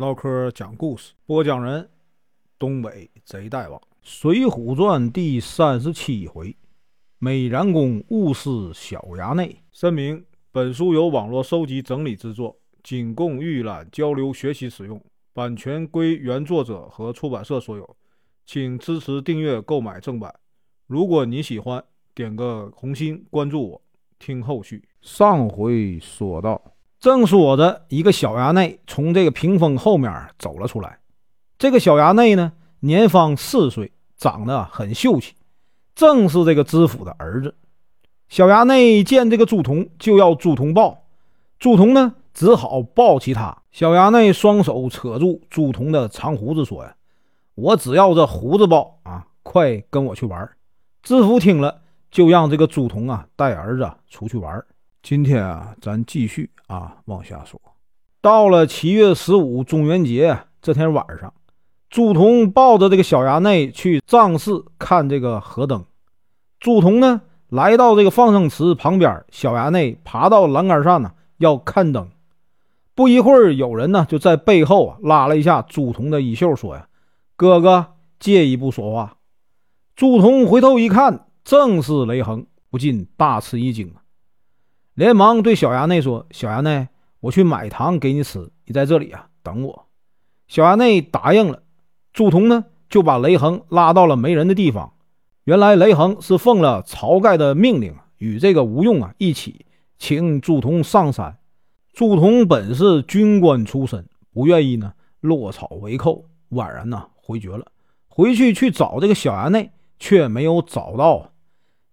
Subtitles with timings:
[0.00, 1.86] 唠嗑讲故事，播讲人：
[2.58, 6.56] 东北贼大王，《水浒传》第三十七回：
[7.18, 9.62] 美髯公误事小衙内。
[9.70, 14.98] 声明：本书由网络收集整理制作，仅供预览、交流、学习使用，
[15.34, 17.96] 版权归原作者和出版社所有，
[18.46, 20.34] 请支持订阅、购买正版。
[20.86, 23.82] 如果你喜欢，点个红心，关注我，
[24.18, 24.82] 听后续。
[25.02, 26.58] 上回说到。
[27.00, 30.98] 正说着，一个小衙内从这个屏风后面走了出来。
[31.58, 35.32] 这个小衙内呢，年方四岁，长得很秀气，
[35.94, 37.54] 正是这个知府的儿子。
[38.28, 41.04] 小衙内见这个朱仝，就要朱仝抱。
[41.58, 43.62] 朱仝呢，只好抱起他。
[43.72, 46.94] 小衙内双手扯住朱仝的长胡子，说：“呀，
[47.54, 49.26] 我只要这胡子抱啊！
[49.42, 50.50] 快跟我去玩。”
[51.02, 54.62] 知府听了，就让这个朱仝啊带儿子出去玩。
[55.02, 57.60] 今天啊，咱继续啊往下说。
[58.20, 61.32] 到了七月十五中元节这天晚上，
[61.88, 65.84] 朱仝抱着这个小衙内去藏寺看这个河灯。
[66.58, 72.10] 朱仝呢来到这个放生池旁边，小衙内爬到栏杆上呢要看灯。
[72.94, 76.86] 不一会儿，有人呢就在背后啊拉了一下朱仝的衣袖，说：“呀，
[77.36, 79.16] 哥哥借一步说话。”
[79.96, 83.94] 朱仝回头一看，正是雷横，不禁大吃一惊。
[85.00, 86.88] 连忙对小衙内说：“小衙内，
[87.20, 89.86] 我去买糖给你吃，你在这里啊等我。”
[90.46, 91.62] 小衙内答应了。
[92.12, 94.92] 朱仝呢就把雷横拉到了没人的地方。
[95.44, 99.64] 原来雷横是奉了晁盖的命令，与这个吴用啊一起
[99.98, 101.38] 请朱仝上山。
[101.94, 107.64] 朱仝本是军官出身，不愿意呢落草为寇，宛然呢回绝了。
[108.06, 111.32] 回去去找这个小衙内，却没有找到，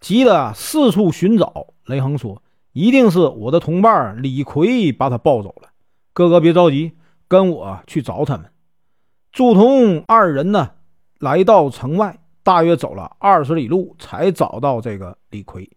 [0.00, 1.68] 急得四处寻找。
[1.84, 2.42] 雷横说。
[2.76, 5.70] 一定是我的同伴李逵把他抱走了。
[6.12, 6.92] 哥哥别着急，
[7.26, 8.50] 跟我去找他们。
[9.32, 10.72] 朱仝二人呢，
[11.18, 15.70] 来到城外，大约走了二十里路，才找到这个李逵。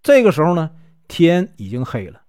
[0.00, 0.70] 这个时候呢，
[1.08, 2.20] 天已经黑了，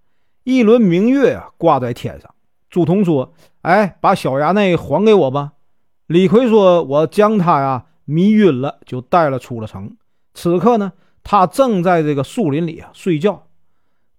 [0.44, 2.34] 一轮明月啊挂在天上。
[2.68, 5.54] 朱仝说：“哎，把小衙内还给我吧。”
[6.08, 9.96] 李逵说：“我将他呀迷晕了，就带了出了城。
[10.34, 13.44] 此刻呢，他正在这个树林里啊睡觉。”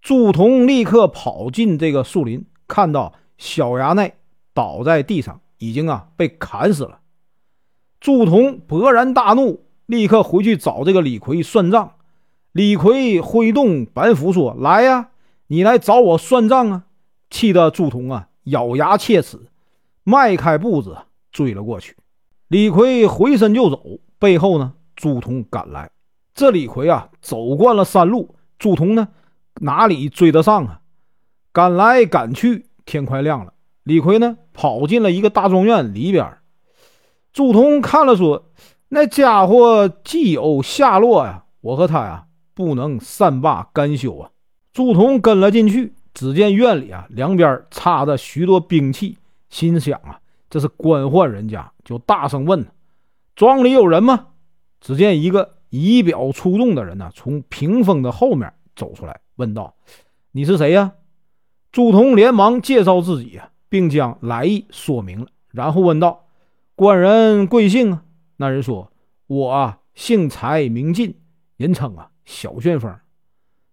[0.06, 4.14] 朱仝立刻跑进这个树林，看到小衙内
[4.54, 7.00] 倒在地上，已经啊被砍死了。
[7.98, 11.94] 朱仝勃然大怒，立刻回去找这个李逵算账。
[12.52, 15.08] 李逵挥动板斧说：“来呀，
[15.48, 16.84] 你来找我算账啊！”
[17.28, 19.48] 气得朱仝啊咬牙切齿，
[20.04, 20.98] 迈开步子
[21.32, 21.96] 追了过去。
[22.46, 25.90] 李逵回身就走，背后呢朱仝赶来。
[26.32, 29.08] 这李逵啊走惯了山路，朱仝呢？
[29.60, 30.80] 哪里追得上啊？
[31.52, 33.54] 赶来赶去，天快亮了。
[33.82, 36.38] 李逵呢，跑进了一个大庄院里边。
[37.32, 38.50] 朱仝看了说
[38.88, 44.30] ：“那家伙既有下落呀，我和他呀，不能善罢甘休啊。”
[44.72, 49.16] 朱仝跟了进去，只见院里啊，两边插着许多兵器，
[49.48, 52.66] 心想啊，这是官宦人家，就大声问
[53.36, 54.26] ：“庄里有人吗？”
[54.80, 59.20] 只见一个仪表出众的人呢，从屏风的后面走出来。
[59.36, 59.74] 问道
[60.32, 60.94] ：“你是谁呀？”
[61.72, 66.26] 朱仝连忙介绍自己，并将来意说明了，然后问道
[66.74, 68.04] ：“官人贵姓啊？”
[68.38, 68.90] 那人说
[69.28, 71.14] ：“我啊，姓柴，名进，
[71.56, 72.94] 人称啊小旋风。”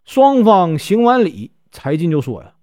[0.03, 2.55] 双方行完礼，柴进就说：“呀，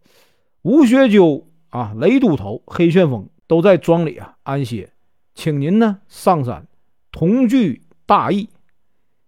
[0.62, 4.92] 吴学究啊，雷都头，黑旋风都在庄里啊安歇，
[5.34, 6.68] 请您呢上山
[7.10, 8.50] 同聚大义。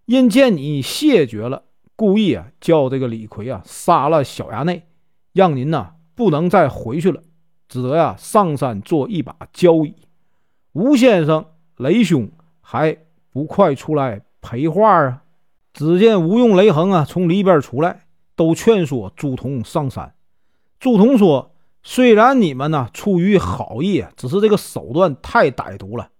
[0.05, 1.65] 因见你谢绝了。”
[2.03, 4.89] 故意啊，叫这个李逵啊杀了小衙内，
[5.33, 7.23] 让您呐不能再回去了，
[7.69, 9.95] 只得呀上山做一把交椅。
[10.73, 11.47] 吴先生、
[11.77, 12.29] 雷兄
[12.61, 12.99] 还
[13.31, 15.23] 不快出来陪话啊？
[15.73, 18.01] 只见吴用、雷横啊从里边出来，
[18.35, 20.13] 都劝说朱仝上山。
[20.81, 26.11] 朱仝说：“虽然你们呢出于好意，只是这个手段太歹毒了。”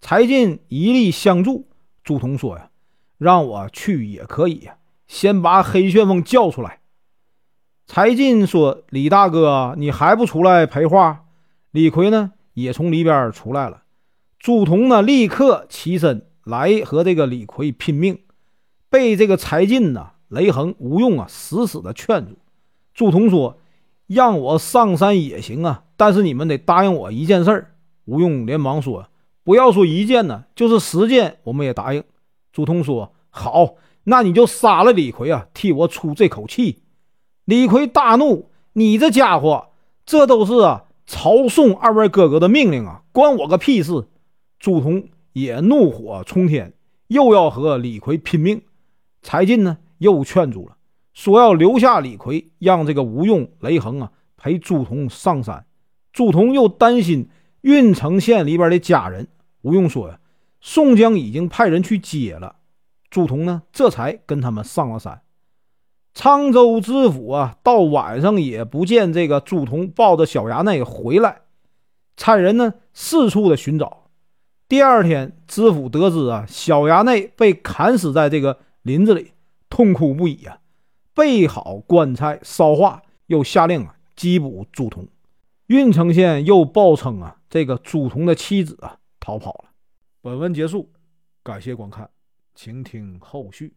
[0.00, 1.68] 柴进一力相助。
[2.02, 2.70] 朱仝说：“呀，
[3.18, 4.76] 让我去也可以呀。”
[5.08, 6.78] 先把黑旋风叫出来。
[7.86, 11.24] 柴进说：“李大哥，你还不出来陪话？”
[11.72, 13.82] 李逵呢，也从里边出来了。
[14.38, 18.18] 朱仝呢，立刻起身来和这个李逵拼命，
[18.90, 22.36] 被这个柴进呢、雷横、吴用啊死死的劝住。
[22.92, 23.58] 朱仝说
[24.06, 27.74] ：“让我上山也行啊，但是你们得答应我一件事儿。”
[28.04, 29.08] 吴用连忙说
[29.42, 32.04] ：“不要说一件呢，就是十件，我们也答应。”
[32.52, 33.76] 朱仝说：“好。”
[34.08, 36.82] 那你就杀了李逵啊，替我出这口气。
[37.44, 39.68] 李逵大怒：“你这家伙，
[40.06, 44.06] 这都是啊曹宋二位哥哥的命令啊，关我个屁事！
[44.58, 46.72] 朱仝也怒火冲天，
[47.08, 48.62] 又要和李逵拼命。
[49.20, 50.76] 柴进呢，又劝阻了，
[51.12, 55.66] 说要留下李逵，让这个吴用、雷横啊陪朱仝上山。
[56.14, 57.28] 朱仝又担心
[57.60, 59.28] 郓城县里边的家人。
[59.60, 60.18] 吴用说呀，
[60.62, 62.56] 宋江已经派人去接了。
[63.10, 65.22] 朱仝呢，这才跟他们上了山。
[66.14, 71.42] 沧州知府啊，到晚上也不见这个朱仝抱着小衙内回来，
[72.16, 74.10] 差人呢四处的寻找。
[74.68, 79.32] 第二天，知府得知啊，小衙内被砍死在这个林子里，
[79.70, 80.58] 痛哭不已啊，
[81.14, 85.06] 备好棺材烧化，又下令啊缉捕朱仝。
[85.68, 89.70] 郓城县又报称啊，这个朱仝的妻子啊逃跑了。
[90.20, 90.90] 本文结束，
[91.42, 92.10] 感谢观看，
[92.60, 93.72] 请听后续。